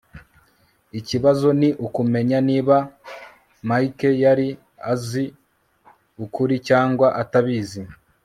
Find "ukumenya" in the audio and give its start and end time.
1.85-2.37